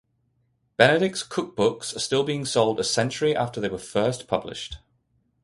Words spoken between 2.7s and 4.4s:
a century after they were first